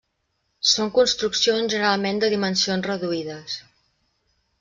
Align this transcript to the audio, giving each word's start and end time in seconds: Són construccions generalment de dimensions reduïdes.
Són 0.69 0.87
construccions 0.95 1.73
generalment 1.75 2.21
de 2.23 2.31
dimensions 2.35 2.89
reduïdes. 2.93 3.59